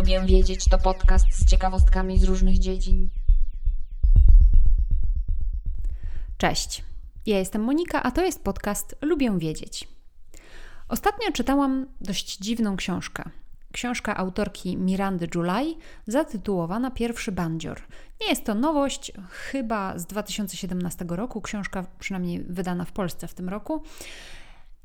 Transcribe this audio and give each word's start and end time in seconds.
Lubię 0.00 0.20
wiedzieć 0.26 0.64
to 0.64 0.78
podcast 0.78 1.26
z 1.32 1.50
ciekawostkami 1.50 2.18
z 2.18 2.24
różnych 2.24 2.58
dziedzin. 2.58 3.08
Cześć. 6.38 6.84
Ja 7.26 7.38
jestem 7.38 7.62
Monika, 7.62 8.02
a 8.02 8.10
to 8.10 8.24
jest 8.24 8.44
podcast 8.44 8.96
Lubię 9.02 9.38
wiedzieć. 9.38 9.88
Ostatnio 10.88 11.32
czytałam 11.32 11.86
dość 12.00 12.38
dziwną 12.38 12.76
książkę. 12.76 13.30
Książka 13.72 14.16
autorki 14.16 14.76
Mirandy 14.76 15.28
July 15.34 15.74
zatytułowana 16.06 16.90
Pierwszy 16.90 17.32
bandzior. 17.32 17.80
Nie 18.20 18.26
jest 18.26 18.44
to 18.44 18.54
nowość, 18.54 19.12
chyba 19.30 19.98
z 19.98 20.06
2017 20.06 21.04
roku, 21.08 21.40
książka 21.40 21.86
przynajmniej 21.98 22.42
wydana 22.42 22.84
w 22.84 22.92
Polsce 22.92 23.28
w 23.28 23.34
tym 23.34 23.48
roku. 23.48 23.82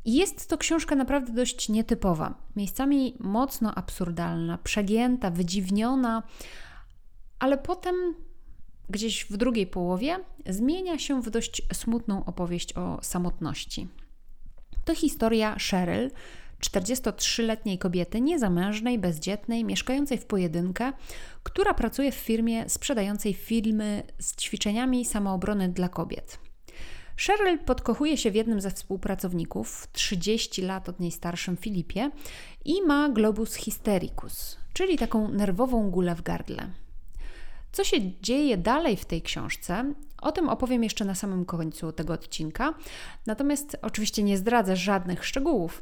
Jest 0.05 0.49
to 0.49 0.57
książka 0.57 0.95
naprawdę 0.95 1.33
dość 1.33 1.69
nietypowa, 1.69 2.33
miejscami 2.55 3.15
mocno 3.19 3.75
absurdalna, 3.75 4.57
przegięta, 4.57 5.29
wydziwniona, 5.31 6.23
ale 7.39 7.57
potem 7.57 7.95
gdzieś 8.89 9.25
w 9.25 9.37
drugiej 9.37 9.67
połowie 9.67 10.19
zmienia 10.49 10.99
się 10.99 11.21
w 11.21 11.29
dość 11.29 11.61
smutną 11.73 12.25
opowieść 12.25 12.73
o 12.73 12.99
samotności. 13.01 13.87
To 14.85 14.95
historia 14.95 15.57
Cheryl, 15.69 16.11
43-letniej 16.61 17.77
kobiety 17.77 18.21
niezamężnej, 18.21 18.99
bezdzietnej, 18.99 19.63
mieszkającej 19.63 20.17
w 20.17 20.25
pojedynkę, 20.25 20.93
która 21.43 21.73
pracuje 21.73 22.11
w 22.11 22.15
firmie 22.15 22.69
sprzedającej 22.69 23.33
filmy 23.33 24.03
z 24.19 24.35
ćwiczeniami 24.35 25.05
samoobrony 25.05 25.69
dla 25.69 25.89
kobiet. 25.89 26.44
Cheryl 27.17 27.59
podkochuje 27.59 28.17
się 28.17 28.31
w 28.31 28.35
jednym 28.35 28.61
ze 28.61 28.71
współpracowników, 28.71 29.87
30 29.91 30.61
lat 30.61 30.89
od 30.89 30.99
niej 30.99 31.11
starszym 31.11 31.57
Filipie, 31.57 32.11
i 32.65 32.81
ma 32.81 33.09
globus 33.09 33.55
hystericus, 33.55 34.57
czyli 34.73 34.97
taką 34.97 35.31
nerwową 35.31 35.91
gulę 35.91 36.15
w 36.15 36.21
gardle. 36.21 36.67
Co 37.71 37.83
się 37.83 37.97
dzieje 38.21 38.57
dalej 38.57 38.97
w 38.97 39.05
tej 39.05 39.21
książce, 39.21 39.93
o 40.21 40.31
tym 40.31 40.49
opowiem 40.49 40.83
jeszcze 40.83 41.05
na 41.05 41.15
samym 41.15 41.45
końcu 41.45 41.91
tego 41.91 42.13
odcinka. 42.13 42.73
Natomiast 43.25 43.77
oczywiście 43.81 44.23
nie 44.23 44.37
zdradzę 44.37 44.75
żadnych 44.75 45.25
szczegółów. 45.25 45.81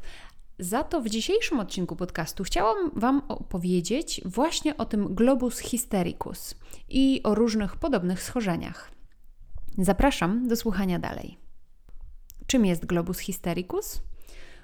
Za 0.58 0.84
to 0.84 1.00
w 1.00 1.08
dzisiejszym 1.08 1.60
odcinku 1.60 1.96
podcastu 1.96 2.44
chciałam 2.44 2.90
Wam 2.96 3.22
opowiedzieć 3.28 4.20
właśnie 4.24 4.76
o 4.76 4.84
tym 4.84 5.14
globus 5.14 5.58
hystericus 5.58 6.54
i 6.88 7.20
o 7.24 7.34
różnych 7.34 7.76
podobnych 7.76 8.22
schorzeniach. 8.22 8.93
Zapraszam 9.78 10.48
do 10.48 10.56
słuchania 10.56 10.98
dalej. 10.98 11.38
Czym 12.46 12.66
jest 12.66 12.86
globus 12.86 13.18
hystericus? 13.18 14.02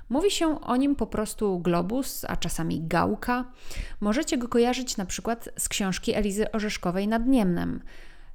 Mówi 0.08 0.30
się 0.30 0.60
o 0.60 0.76
nim 0.76 0.96
po 0.96 1.06
prostu 1.06 1.58
globus, 1.58 2.24
a 2.28 2.36
czasami 2.36 2.86
gałka. 2.86 3.52
Możecie 4.00 4.38
go 4.38 4.48
kojarzyć 4.48 4.96
na 4.96 5.06
przykład 5.06 5.48
z 5.58 5.68
książki 5.68 6.14
Elizy 6.14 6.52
Orzeszkowej 6.52 7.08
nad 7.08 7.26
Niemnem, 7.26 7.82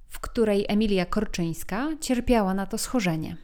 w 0.08 0.20
której 0.20 0.66
Emilia 0.68 1.06
Korczyńska 1.06 1.88
cierpiała 2.02 2.54
na 2.54 2.66
to 2.66 2.78
schorzenie. 2.78 3.38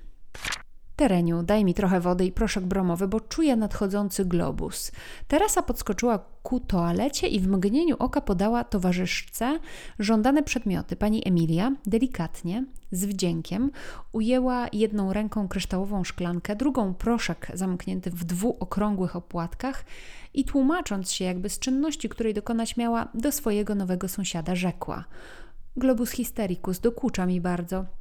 Tereniu, 1.01 1.43
daj 1.43 1.65
mi 1.65 1.73
trochę 1.73 1.99
wody 1.99 2.25
i 2.25 2.31
proszek 2.31 2.65
bromowy, 2.65 3.07
bo 3.07 3.19
czuję 3.19 3.55
nadchodzący 3.55 4.25
globus. 4.25 4.91
Teresa 5.27 5.61
podskoczyła 5.61 6.19
ku 6.43 6.59
toalecie 6.59 7.27
i 7.27 7.39
w 7.39 7.47
mgnieniu 7.47 7.95
oka 7.99 8.21
podała 8.21 8.63
towarzyszce 8.63 9.59
żądane 9.99 10.43
przedmioty. 10.43 10.95
Pani 10.95 11.27
Emilia 11.27 11.71
delikatnie, 11.85 12.65
z 12.91 13.05
wdziękiem, 13.05 13.71
ujęła 14.11 14.67
jedną 14.73 15.13
ręką 15.13 15.47
kryształową 15.47 16.03
szklankę, 16.03 16.55
drugą 16.55 16.93
proszek 16.93 17.51
zamknięty 17.53 18.11
w 18.11 18.23
dwóch 18.23 18.55
okrągłych 18.59 19.15
opłatkach 19.15 19.85
i 20.33 20.45
tłumacząc 20.45 21.11
się 21.11 21.25
jakby 21.25 21.49
z 21.49 21.59
czynności, 21.59 22.09
której 22.09 22.33
dokonać 22.33 22.77
miała, 22.77 23.07
do 23.13 23.31
swojego 23.31 23.75
nowego 23.75 24.07
sąsiada 24.07 24.55
rzekła: 24.55 25.05
Globus 25.77 26.11
hystericus 26.11 26.79
dokucza 26.79 27.25
mi 27.25 27.41
bardzo. 27.41 28.00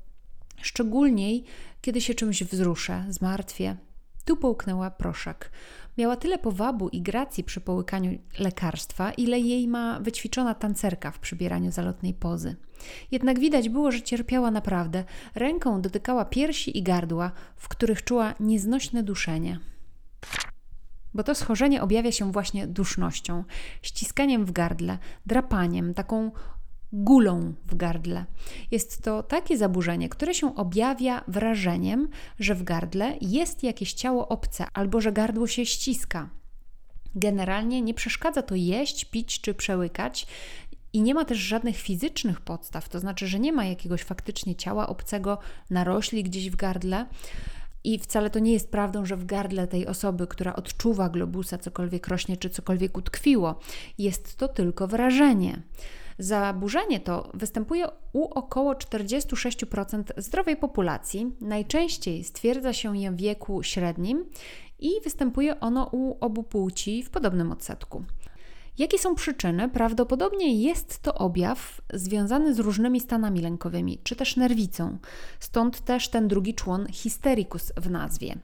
Szczególniej, 0.62 1.44
kiedy 1.80 2.00
się 2.00 2.14
czymś 2.14 2.44
wzruszę, 2.44 3.04
zmartwię. 3.08 3.76
Tu 4.24 4.36
połknęła 4.36 4.90
proszek. 4.90 5.50
Miała 5.98 6.16
tyle 6.16 6.38
powabu 6.38 6.88
i 6.88 7.02
gracji 7.02 7.44
przy 7.44 7.60
połykaniu 7.60 8.18
lekarstwa, 8.38 9.12
ile 9.12 9.38
jej 9.40 9.68
ma 9.68 10.00
wyćwiczona 10.00 10.54
tancerka 10.54 11.10
w 11.10 11.18
przybieraniu 11.18 11.72
zalotnej 11.72 12.14
pozy. 12.14 12.56
Jednak 13.10 13.38
widać 13.38 13.68
było, 13.68 13.92
że 13.92 14.02
cierpiała 14.02 14.50
naprawdę. 14.50 15.04
Ręką 15.34 15.82
dotykała 15.82 16.24
piersi 16.24 16.78
i 16.78 16.82
gardła, 16.82 17.32
w 17.56 17.68
których 17.68 18.04
czuła 18.04 18.34
nieznośne 18.40 19.02
duszenie. 19.02 19.58
Bo 21.14 21.22
to 21.22 21.34
schorzenie 21.34 21.82
objawia 21.82 22.12
się 22.12 22.32
właśnie 22.32 22.66
dusznością, 22.66 23.44
ściskaniem 23.82 24.44
w 24.44 24.52
gardle, 24.52 24.98
drapaniem, 25.26 25.94
taką 25.94 26.30
gulą 26.92 27.54
w 27.66 27.74
gardle. 27.74 28.24
Jest 28.70 29.02
to 29.02 29.22
takie 29.22 29.58
zaburzenie, 29.58 30.08
które 30.08 30.34
się 30.34 30.56
objawia 30.56 31.24
wrażeniem, 31.28 32.08
że 32.38 32.54
w 32.54 32.62
gardle 32.62 33.16
jest 33.20 33.62
jakieś 33.62 33.92
ciało 33.92 34.28
obce 34.28 34.64
albo 34.72 35.00
że 35.00 35.12
gardło 35.12 35.46
się 35.46 35.66
ściska. 35.66 36.30
Generalnie 37.14 37.82
nie 37.82 37.94
przeszkadza 37.94 38.42
to 38.42 38.54
jeść, 38.54 39.04
pić 39.04 39.40
czy 39.40 39.54
przełykać. 39.54 40.26
I 40.92 41.02
nie 41.02 41.14
ma 41.14 41.24
też 41.24 41.38
żadnych 41.38 41.76
fizycznych 41.76 42.40
podstaw, 42.40 42.88
to 42.88 43.00
znaczy, 43.00 43.26
że 43.26 43.40
nie 43.40 43.52
ma 43.52 43.64
jakiegoś 43.64 44.02
faktycznie 44.02 44.54
ciała 44.54 44.88
obcego 44.88 45.38
narośli 45.70 46.24
gdzieś 46.24 46.50
w 46.50 46.56
gardle. 46.56 47.06
I 47.84 47.98
wcale 47.98 48.30
to 48.30 48.38
nie 48.38 48.52
jest 48.52 48.70
prawdą, 48.70 49.06
że 49.06 49.16
w 49.16 49.26
gardle 49.26 49.66
tej 49.66 49.86
osoby, 49.86 50.26
która 50.26 50.56
odczuwa 50.56 51.08
globusa, 51.08 51.58
cokolwiek 51.58 52.08
rośnie 52.08 52.36
czy 52.36 52.50
cokolwiek 52.50 52.98
utkwiło. 52.98 53.58
Jest 53.98 54.36
to 54.36 54.48
tylko 54.48 54.88
wrażenie. 54.88 55.62
Zaburzenie 56.20 57.00
to 57.00 57.30
występuje 57.34 57.86
u 58.12 58.24
około 58.24 58.74
46% 58.74 60.02
zdrowej 60.16 60.56
populacji. 60.56 61.32
Najczęściej 61.40 62.24
stwierdza 62.24 62.72
się 62.72 62.98
je 62.98 63.10
w 63.10 63.16
wieku 63.16 63.62
średnim 63.62 64.24
i 64.78 64.90
występuje 65.04 65.60
ono 65.60 65.88
u 65.92 66.16
obu 66.20 66.42
płci 66.42 67.02
w 67.02 67.10
podobnym 67.10 67.52
odsetku. 67.52 68.04
Jakie 68.78 68.98
są 68.98 69.14
przyczyny? 69.14 69.68
Prawdopodobnie 69.68 70.62
jest 70.62 71.02
to 71.02 71.14
objaw 71.14 71.80
związany 71.92 72.54
z 72.54 72.58
różnymi 72.58 73.00
stanami 73.00 73.40
lękowymi, 73.40 73.98
czy 74.02 74.16
też 74.16 74.36
nerwicą. 74.36 74.98
Stąd 75.40 75.80
też 75.80 76.08
ten 76.08 76.28
drugi 76.28 76.54
człon 76.54 76.86
hystericus 77.02 77.72
w 77.76 77.90
nazwie. 77.90 78.34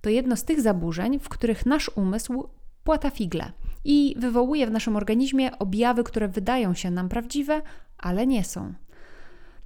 To 0.00 0.10
jedno 0.10 0.36
z 0.36 0.44
tych 0.44 0.60
zaburzeń, 0.60 1.18
w 1.18 1.28
których 1.28 1.66
nasz 1.66 1.90
umysł 1.94 2.48
płata 2.84 3.10
figle 3.10 3.52
i 3.86 4.14
wywołuje 4.18 4.66
w 4.66 4.70
naszym 4.70 4.96
organizmie 4.96 5.58
objawy, 5.58 6.04
które 6.04 6.28
wydają 6.28 6.74
się 6.74 6.90
nam 6.90 7.08
prawdziwe, 7.08 7.62
ale 7.98 8.26
nie 8.26 8.44
są. 8.44 8.74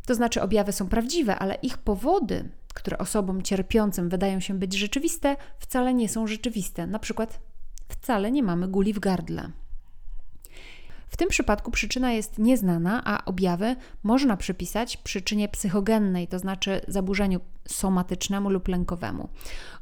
To 0.06 0.14
znaczy, 0.14 0.42
objawy 0.42 0.72
są 0.72 0.88
prawdziwe, 0.88 1.36
ale 1.38 1.54
ich 1.54 1.78
powody, 1.78 2.48
które 2.74 2.98
osobom 2.98 3.42
cierpiącym 3.42 4.08
wydają 4.08 4.40
się 4.40 4.54
być 4.54 4.74
rzeczywiste, 4.74 5.36
wcale 5.58 5.94
nie 5.94 6.08
są 6.08 6.26
rzeczywiste. 6.26 6.86
Na 6.86 6.98
przykład, 6.98 7.40
wcale 7.88 8.30
nie 8.30 8.42
mamy 8.42 8.68
guli 8.68 8.92
w 8.92 8.98
gardle. 8.98 9.50
Tym 11.20 11.28
przypadku 11.28 11.70
przyczyna 11.70 12.12
jest 12.12 12.38
nieznana, 12.38 13.02
a 13.04 13.24
objawy 13.24 13.76
można 14.02 14.36
przypisać 14.36 14.96
przyczynie 14.96 15.48
psychogennej, 15.48 16.28
to 16.28 16.38
znaczy 16.38 16.80
zaburzeniu 16.88 17.40
somatycznemu 17.68 18.50
lub 18.50 18.68
lękowemu. 18.68 19.28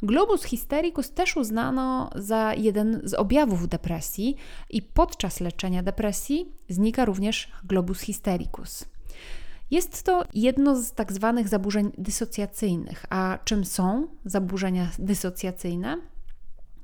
Globus 0.03 0.44
hystericus 0.44 1.10
też 1.10 1.37
uznano 1.37 2.10
za 2.15 2.54
jeden 2.54 3.00
z 3.04 3.15
objawów 3.15 3.69
depresji 3.69 4.37
i 4.71 4.82
podczas 4.82 5.41
leczenia 5.41 5.82
depresji 5.82 6.53
znika 6.69 7.04
również 7.04 7.53
globus 7.65 8.00
hystericus. 8.00 8.84
Jest 9.70 10.03
to 10.03 10.25
jedno 10.34 10.76
z 10.76 10.93
tak 10.93 11.12
zwanych 11.12 11.49
zaburzeń 11.49 11.91
dysocjacyjnych. 11.99 13.06
A 13.10 13.38
czym 13.44 13.65
są 13.65 14.06
zaburzenia 14.25 14.88
dysocjacyjne? 14.99 15.99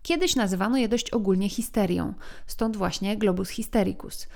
Kiedyś 0.05 0.37
nazywano 0.37 0.77
je 0.77 0.89
dość 0.89 1.11
ogólnie 1.11 1.49
histerią, 1.49 2.15
stąd 2.47 2.77
właśnie 2.77 3.17
globus 3.17 3.49
hystericus. 3.49 4.29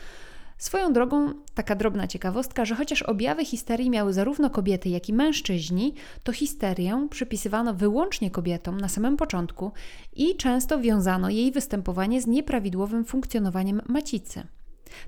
Swoją 0.59 0.93
drogą, 0.93 1.35
taka 1.55 1.75
drobna 1.75 2.07
ciekawostka, 2.07 2.65
że 2.65 2.75
chociaż 2.75 3.03
objawy 3.03 3.45
histerii 3.45 3.91
miały 3.91 4.13
zarówno 4.13 4.51
kobiety, 4.51 4.89
jak 4.89 5.09
i 5.09 5.13
mężczyźni, 5.13 5.95
to 6.23 6.33
histerię 6.33 7.07
przypisywano 7.11 7.75
wyłącznie 7.75 8.31
kobietom 8.31 8.81
na 8.81 8.89
samym 8.89 9.17
początku 9.17 9.73
i 10.17 10.37
często 10.37 10.81
wiązano 10.81 11.31
jej 11.31 11.53
występowanie 11.53 12.23
z 12.23 12.27
nieprawidłowym 12.27 13.05
funkcjonowaniem 13.05 13.81
macicy. 13.89 14.47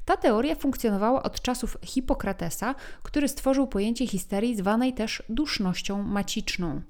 Ta 0.05 0.17
teoria 0.17 0.55
funkcjonowała 0.55 1.23
od 1.23 1.41
czasów 1.43 1.77
Hipokratesa, 1.83 2.75
który 3.03 3.29
stworzył 3.29 3.67
pojęcie 3.67 4.07
histerii 4.07 4.57
zwanej 4.57 4.93
też 4.95 5.23
dusznością 5.29 6.03
maciczną. 6.03 6.81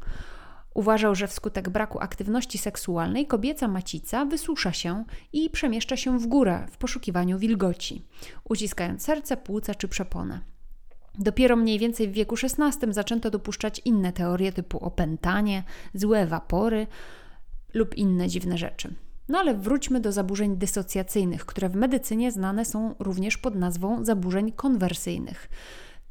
Uważał, 0.75 1.15
że 1.15 1.29
wskutek 1.29 1.69
braku 1.69 1.99
aktywności 2.01 2.59
seksualnej 2.59 3.27
kobieca 3.27 3.69
macica 3.69 4.25
wysusza 4.25 4.73
się 4.73 5.05
i 5.33 5.51
przemieszcza 5.51 5.97
się 5.97 6.19
w 6.19 6.27
górę 6.27 6.67
w 6.71 6.77
poszukiwaniu 6.77 7.39
wilgoci, 7.39 8.07
uciskając 8.45 9.03
serce, 9.03 9.37
płuca 9.37 9.75
czy 9.75 9.89
przeponę. 9.89 10.41
Dopiero 11.19 11.57
mniej 11.57 11.79
więcej 11.79 12.09
w 12.09 12.13
wieku 12.13 12.35
XVI 12.43 12.93
zaczęto 12.93 13.31
dopuszczać 13.31 13.81
inne 13.85 14.13
teorie 14.13 14.53
typu 14.53 14.85
opętanie, 14.85 15.63
złe 15.95 16.27
wapory 16.27 16.87
lub 17.75 17.95
inne 17.95 18.29
dziwne 18.29 18.59
rzeczy. 18.59 18.95
No 19.29 19.39
ale 19.39 19.55
wróćmy 19.55 20.01
do 20.01 20.13
zaburzeń 20.13 20.57
dysocjacyjnych, 20.57 21.47
które 21.47 21.69
w 21.69 21.75
medycynie 21.75 22.33
znane 22.33 22.65
są 22.65 22.95
również 22.99 23.39
pod 23.39 23.55
nazwą 23.55 24.05
zaburzeń 24.05 24.53
konwersyjnych. 24.53 25.49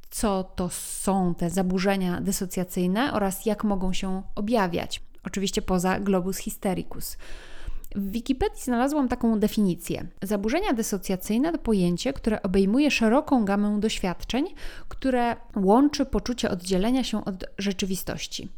Co 0.10 0.44
to 0.44 0.70
są 0.70 1.36
te 1.36 1.50
zaburzenia 1.50 2.22
dysocjacyjne 2.22 3.14
oraz 3.14 3.46
jak 3.46 3.64
mogą 3.64 3.94
się 3.94 4.24
objawiać? 4.36 5.02
Oczywiście 5.24 5.62
poza 5.62 6.00
globus 6.00 6.38
hystericus. 6.38 7.18
W 7.96 8.12
Wikipedii 8.12 8.62
znalazłam 8.64 9.08
taką 9.08 9.40
definicję. 9.40 10.08
Zaburzenia 10.22 10.74
dysocjacyjne 10.74 11.52
to 11.52 11.58
pojęcie, 11.58 12.14
które 12.14 12.42
obejmuje 12.42 12.92
szeroką 12.92 13.46
gamę 13.46 13.80
doświadczeń, 13.80 14.46
które 14.88 15.36
łączy 15.56 16.06
poczucie 16.06 16.50
oddzielenia 16.50 17.04
się 17.04 17.26
od 17.26 17.46
rzeczywistości. 17.58 18.50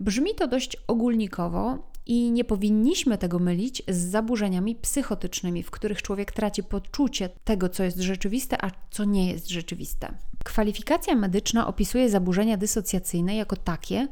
Brzmi 0.00 0.34
to 0.34 0.48
dość 0.48 0.76
ogólnikowo 0.86 1.78
i 2.06 2.30
nie 2.30 2.44
powinniśmy 2.44 3.18
tego 3.18 3.38
mylić 3.38 3.82
z 3.88 3.96
zaburzeniami 3.96 4.74
psychotycznymi, 4.74 5.62
w 5.62 5.70
których 5.70 6.02
człowiek 6.02 6.32
traci 6.32 6.62
poczucie 6.62 7.28
tego, 7.44 7.68
co 7.68 7.84
jest 7.84 7.98
rzeczywiste, 7.98 8.64
a 8.64 8.70
co 8.90 9.04
nie 9.04 9.32
jest 9.32 9.48
rzeczywiste. 9.48 10.14
Kwalifikacja 10.44 11.14
medyczna 11.14 11.66
opisuje 11.66 12.10
zaburzenia 12.10 12.56
dysocjacyjne 12.56 13.36
jako 13.36 13.56
takie, 13.56 14.08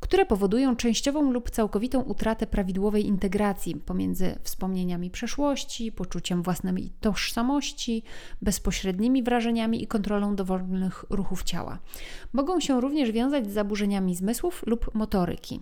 które 0.00 0.26
powodują 0.26 0.76
częściową 0.76 1.30
lub 1.30 1.50
całkowitą 1.50 2.00
utratę 2.00 2.46
prawidłowej 2.46 3.06
integracji 3.06 3.76
pomiędzy 3.76 4.38
wspomnieniami 4.42 5.10
przeszłości, 5.10 5.92
poczuciem 5.92 6.42
własnej 6.42 6.90
tożsamości, 7.00 8.02
bezpośrednimi 8.42 9.22
wrażeniami 9.22 9.82
i 9.82 9.86
kontrolą 9.86 10.36
dowolnych 10.36 11.04
ruchów 11.10 11.42
ciała. 11.42 11.78
Mogą 12.32 12.60
się 12.60 12.80
również 12.80 13.12
wiązać 13.12 13.50
z 13.50 13.54
zaburzeniami 13.54 14.16
zmysłów 14.16 14.62
lub 14.66 14.94
motoryki. 14.94 15.60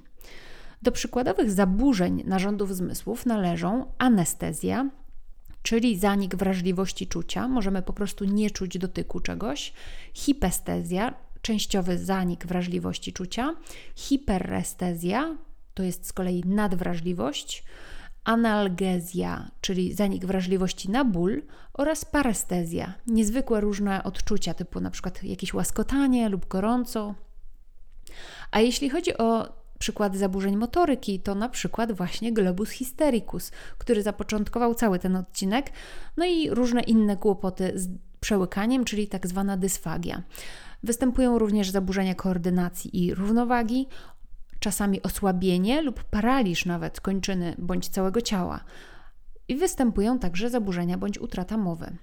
Do 0.83 0.93
przykładowych 0.93 1.51
zaburzeń 1.51 2.23
narządów 2.27 2.77
zmysłów 2.77 3.27
należą 3.27 3.93
anestezja, 3.99 4.91
czyli 5.65 5.99
zanik 5.99 6.37
wrażliwości 6.37 7.07
czucia, 7.07 7.49
możemy 7.49 7.83
po 7.83 7.93
prostu 7.93 8.25
nie 8.25 8.51
czuć 8.51 8.79
dotyku 8.79 9.21
czegoś, 9.21 9.73
hipestezja, 10.15 11.15
częściowy 11.43 11.99
zanik 11.99 12.47
wrażliwości 12.47 13.13
czucia, 13.13 13.57
hiperestezja, 13.97 15.37
to 15.75 15.83
jest 15.83 16.07
z 16.07 16.13
kolei 16.13 16.43
nadwrażliwość, 16.47 17.65
analgezja, 18.25 19.51
czyli 19.61 19.95
zanik 19.95 20.27
wrażliwości 20.27 20.91
na 20.91 21.05
ból 21.05 21.43
oraz 21.73 22.05
parestezja, 22.05 22.95
niezwykłe 23.07 23.61
różne 23.61 24.05
odczucia 24.05 24.55
typu 24.55 24.81
na 24.81 24.91
przykład 24.91 25.23
jakieś 25.23 25.55
łaskotanie 25.55 26.29
lub 26.29 26.49
gorąco. 26.49 27.15
A 28.51 28.61
jeśli 28.61 28.91
chodzi 28.91 29.19
o 29.19 29.64
przykłady 29.79 30.19
zaburzeń 30.19 30.57
motoryki, 30.57 31.21
to 31.21 31.35
na 31.35 31.49
przykład 31.49 31.93
właśnie 31.93 32.33
globus 32.33 32.71
hystericus, 32.71 33.53
który 33.79 34.03
zapoczątkował 34.03 34.75
cały 34.75 34.99
ten 34.99 35.17
odcinek, 35.17 35.71
no 36.17 36.27
i 36.27 36.51
różne 36.51 36.83
inne 36.83 37.17
kłopoty 37.17 37.73
z 37.75 37.89
przełykaniem, 38.21 38.85
czyli 38.85 39.09
tak 39.09 39.27
zwana 39.27 39.57
dysfagia. 39.57 40.23
Występują 40.83 41.39
również 41.39 41.71
zaburzenia 41.71 42.15
koordynacji 42.15 43.05
i 43.05 43.15
równowagi, 43.15 43.87
czasami 44.59 45.03
osłabienie 45.03 45.83
lub 45.83 46.05
paraliż 46.05 46.67
nawet 46.67 47.01
kończyny 47.01 47.55
bądź 47.59 47.89
całego 47.89 48.21
ciała. 48.21 48.65
I 49.49 49.57
występują 49.57 50.19
także 50.19 50.51
zaburzenia 50.51 50.99
bądź 50.99 51.19
utrata 51.19 51.57
mowy. 51.57 51.97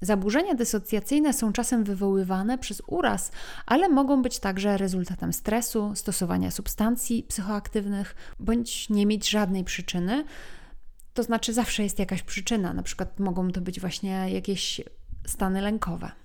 Zaburzenia 0.00 0.54
dysocjacyjne 0.54 1.32
są 1.32 1.52
czasem 1.52 1.84
wywoływane 1.84 2.58
przez 2.58 2.82
uraz, 2.86 3.32
ale 3.66 3.88
mogą 3.88 4.22
być 4.22 4.38
także 4.38 4.76
rezultatem 4.76 5.32
stresu, 5.32 5.92
stosowania 5.94 6.50
substancji 6.50 7.22
psychoaktywnych 7.22 8.14
bądź 8.40 8.90
nie 8.90 9.06
mieć 9.06 9.30
żadnej 9.30 9.64
przyczyny. 9.64 10.24
To 11.14 11.22
znaczy, 11.22 11.52
zawsze 11.52 11.82
jest 11.82 11.98
jakaś 11.98 12.22
przyczyna, 12.22 12.72
na 12.72 12.82
przykład 12.82 13.20
mogą 13.20 13.50
to 13.50 13.60
być 13.60 13.80
właśnie 13.80 14.30
jakieś 14.30 14.80
stany 15.26 15.60
lękowe. 15.60 16.23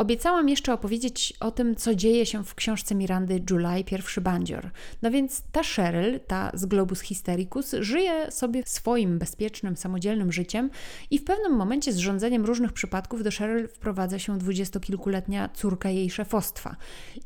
Obiecałam 0.00 0.48
jeszcze 0.48 0.72
opowiedzieć 0.72 1.34
o 1.40 1.50
tym, 1.50 1.76
co 1.76 1.94
dzieje 1.94 2.26
się 2.26 2.44
w 2.44 2.54
książce 2.54 2.94
Mirandy 2.94 3.42
July, 3.50 3.84
pierwszy 3.84 4.20
bandzior. 4.20 4.70
No 5.02 5.10
więc 5.10 5.42
ta 5.52 5.62
Cheryl, 5.62 6.20
ta 6.26 6.50
z 6.54 6.64
Globus 6.64 7.00
Hystericus, 7.00 7.74
żyje 7.80 8.30
sobie 8.30 8.62
swoim 8.66 9.18
bezpiecznym, 9.18 9.76
samodzielnym 9.76 10.32
życiem 10.32 10.70
i 11.10 11.18
w 11.18 11.24
pewnym 11.24 11.52
momencie 11.52 11.92
z 11.92 11.96
rządzeniem 11.96 12.44
różnych 12.44 12.72
przypadków 12.72 13.24
do 13.24 13.30
Cheryl 13.30 13.68
wprowadza 13.68 14.18
się 14.18 14.38
dwudziestokilkuletnia 14.38 15.48
córka 15.48 15.90
jej 15.90 16.10
szefostwa. 16.10 16.76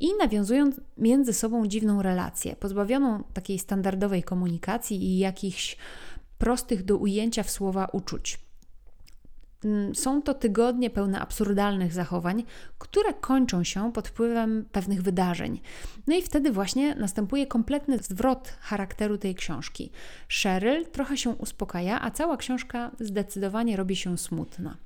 I 0.00 0.08
nawiązują 0.18 0.70
między 0.98 1.32
sobą 1.32 1.66
dziwną 1.66 2.02
relację, 2.02 2.56
pozbawioną 2.56 3.24
takiej 3.34 3.58
standardowej 3.58 4.22
komunikacji 4.22 5.04
i 5.04 5.18
jakichś 5.18 5.76
prostych 6.38 6.84
do 6.84 6.96
ujęcia 6.96 7.42
w 7.42 7.50
słowa 7.50 7.88
uczuć. 7.92 8.44
Mm, 9.64 9.94
są 9.94 10.22
to 10.22 10.34
tygodnie 10.34 10.90
pełne 10.90 11.20
absurdalnych 11.20 11.93
zachowań, 11.93 12.44
które 12.78 13.14
kończą 13.14 13.64
się 13.64 13.93
pod 13.93 14.08
wpływem 14.08 14.64
pewnych 14.72 15.02
wydarzeń. 15.02 15.61
No 16.06 16.16
i 16.16 16.22
wtedy 16.22 16.52
właśnie 16.52 16.94
następuje 16.94 17.46
kompletny 17.46 17.99
zwrot 17.99 18.56
charakteru 18.61 19.19
tej 19.19 19.34
książki. 19.34 19.90
Cheryl 20.43 20.87
trochę 20.87 21.16
się 21.16 21.31
uspokaja, 21.31 22.00
a 22.02 22.11
cała 22.11 22.37
książka 22.37 22.90
zdecydowanie 23.00 23.76
robi 23.76 23.96
się 23.96 24.19
smutna. 24.19 24.76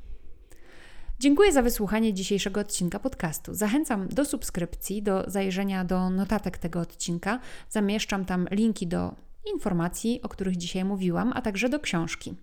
Dziękuję 1.21 1.53
za 1.53 1.63
wysłuchanie 1.63 2.15
dzisiejszego 2.15 2.61
odcinka 2.61 2.99
podcastu. 2.99 3.55
Zachęcam 3.55 4.09
do 4.09 4.25
subskrypcji, 4.25 5.03
do 5.03 5.25
zajrzenia 5.27 5.85
do 5.85 6.11
notatek 6.11 6.59
tego 6.59 6.81
odcinka. 6.81 7.41
Zamieszczam 7.71 8.25
tam 8.25 8.49
linki 8.51 8.87
do 8.87 9.15
informacji, 9.47 10.23
o 10.23 10.29
których 10.29 10.57
dzisiaj 10.57 10.85
mówiłam, 10.85 11.33
a 11.35 11.43
także 11.43 11.69
do 11.69 11.81
książki. 11.81 12.35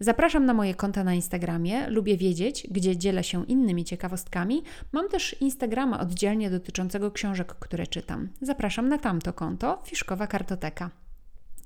Zapraszam 0.00 0.46
na 0.46 0.54
moje 0.54 0.74
konta 0.74 1.04
na 1.04 1.14
Instagramie, 1.14 1.90
lubię 1.90 2.16
wiedzieć, 2.16 2.66
gdzie 2.70 2.96
dzielę 2.96 3.24
się 3.24 3.46
innymi 3.46 3.84
ciekawostkami. 3.84 4.62
Mam 4.92 5.08
też 5.08 5.36
Instagrama 5.40 6.00
oddzielnie 6.00 6.50
dotyczącego 6.50 7.10
książek, 7.10 7.54
które 7.54 7.86
czytam. 7.86 8.28
Zapraszam 8.40 8.88
na 8.88 8.98
tamto 8.98 9.32
konto, 9.32 9.82
Fiszkowa 9.86 10.26
Kartoteka. 10.26 10.90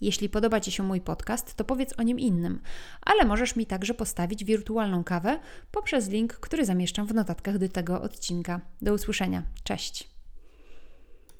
Jeśli 0.00 0.28
podoba 0.28 0.61
Ci 0.61 0.73
się 0.73 0.82
mój 0.82 1.00
podcast, 1.00 1.55
to 1.55 1.64
powiedz 1.64 1.94
o 1.99 2.02
nim 2.02 2.19
innym, 2.19 2.61
ale 3.02 3.25
możesz 3.25 3.56
mi 3.56 3.67
także 3.67 3.94
postawić 3.94 4.44
wirtualną 4.44 5.05
kawę 5.05 5.38
poprzez 5.70 6.08
link, 6.08 6.32
który 6.32 6.64
zamieszczam 6.64 7.06
w 7.06 7.14
notatkach 7.14 7.58
do 7.58 7.69
tego 7.69 8.02
odcinka. 8.02 8.61
Do 8.82 8.94
usłyszenia. 8.94 9.43
Cześć! 9.64 10.16